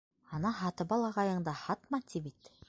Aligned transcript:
Ана 0.37 0.51
Һатыбал 0.61 1.05
ағайың 1.09 1.45
да 1.49 1.55
«һатма», 1.61 2.01
ти 2.13 2.25
бит. 2.27 2.51